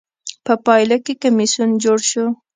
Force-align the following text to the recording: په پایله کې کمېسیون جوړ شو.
په 0.45 0.53
پایله 0.65 0.97
کې 1.05 1.13
کمېسیون 1.21 1.69
جوړ 1.83 1.99
شو. 2.09 2.25